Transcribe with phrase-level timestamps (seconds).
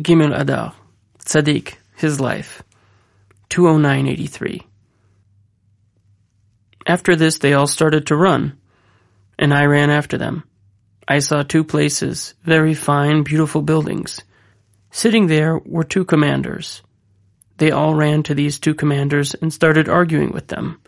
[0.00, 0.74] Gimel Adar,
[1.24, 2.62] Tzaddik, his life,
[3.48, 4.60] 20983.
[6.86, 8.58] After this, they all started to run,
[9.38, 10.44] and I ran after them.
[11.08, 14.20] I saw two places, very fine, beautiful buildings.
[14.90, 16.82] Sitting there were two commanders.
[17.56, 20.78] They all ran to these two commanders and started arguing with them.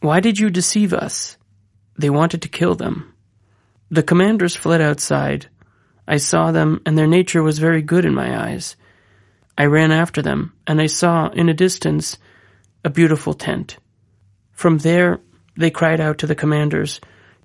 [0.00, 1.36] Why did you deceive us?
[1.98, 3.12] They wanted to kill them.
[3.90, 5.46] The commanders fled outside.
[6.06, 8.76] I saw them, and their nature was very good in my eyes.
[9.56, 12.18] I ran after them, and I saw, in a distance,
[12.84, 13.78] a beautiful tent.
[14.52, 15.20] From there,
[15.56, 17.00] they cried out to the commanders,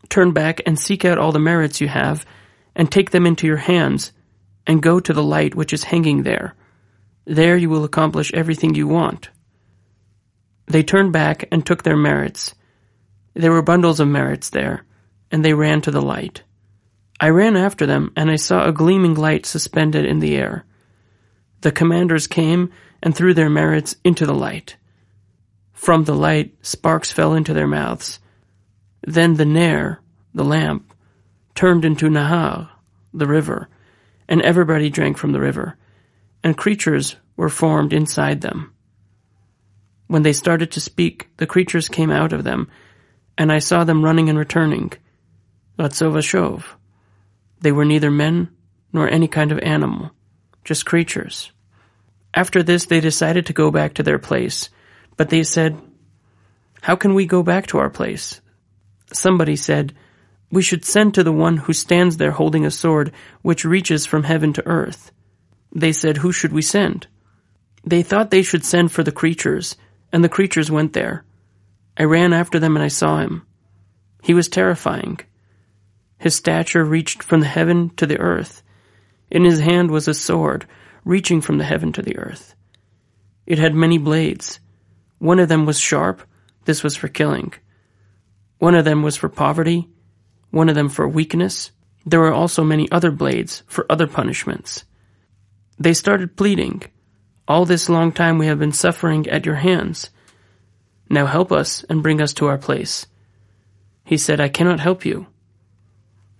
[0.09, 2.25] Turn back and seek out all the merits you have,
[2.75, 4.11] and take them into your hands,
[4.65, 6.55] and go to the light which is hanging there.
[7.25, 9.29] There you will accomplish everything you want.
[10.67, 12.55] They turned back and took their merits.
[13.33, 14.83] There were bundles of merits there,
[15.31, 16.43] and they ran to the light.
[17.19, 20.65] I ran after them, and I saw a gleaming light suspended in the air.
[21.61, 22.71] The commanders came
[23.03, 24.77] and threw their merits into the light.
[25.73, 28.19] From the light, sparks fell into their mouths.
[29.01, 30.01] Then the Nair,
[30.33, 30.93] the lamp,
[31.55, 32.69] turned into Nahar,
[33.13, 33.67] the river,
[34.27, 35.77] and everybody drank from the river,
[36.43, 38.73] and creatures were formed inside them.
[40.07, 42.69] When they started to speak, the creatures came out of them,
[43.37, 44.91] and I saw them running and returning.
[45.77, 46.15] Ratzov
[47.61, 48.49] They were neither men
[48.93, 50.11] nor any kind of animal,
[50.63, 51.51] just creatures.
[52.33, 54.69] After this, they decided to go back to their place,
[55.17, 55.79] but they said,
[56.81, 58.41] How can we go back to our place?
[59.11, 59.93] Somebody said,
[60.51, 64.23] We should send to the one who stands there holding a sword which reaches from
[64.23, 65.11] heaven to earth.
[65.73, 67.07] They said, Who should we send?
[67.83, 69.75] They thought they should send for the creatures,
[70.11, 71.23] and the creatures went there.
[71.97, 73.45] I ran after them and I saw him.
[74.23, 75.19] He was terrifying.
[76.19, 78.61] His stature reached from the heaven to the earth.
[79.31, 80.67] In his hand was a sword,
[81.05, 82.55] reaching from the heaven to the earth.
[83.45, 84.59] It had many blades.
[85.17, 86.21] One of them was sharp.
[86.65, 87.53] This was for killing.
[88.59, 89.89] One of them was for poverty.
[90.51, 91.71] One of them for weakness.
[92.05, 94.83] There were also many other blades for other punishments.
[95.79, 96.83] They started pleading,
[97.47, 100.09] All this long time we have been suffering at your hands.
[101.09, 103.07] Now help us and bring us to our place.
[104.03, 105.27] He said, I cannot help you.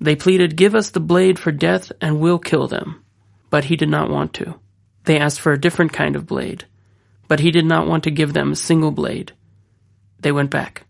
[0.02, 3.04] They pleaded, Give us the blade for death and we'll kill them.
[3.50, 4.60] But he did not want to.
[5.06, 6.66] They asked for a different kind of blade,
[7.28, 9.34] but he did not want to give them a single blade.
[10.20, 10.86] They went back.